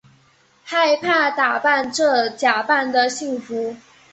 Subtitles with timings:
[0.63, 3.75] 害怕打破这假扮的幸福